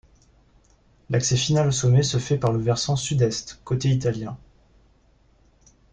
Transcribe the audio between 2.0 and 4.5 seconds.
se fait par le versant sud-est, côté italien.